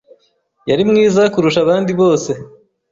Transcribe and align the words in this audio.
Yari 0.69 0.83
mwiza 0.89 1.21
kurusha 1.33 1.59
abandi 1.65 1.91
bose. 1.99 2.31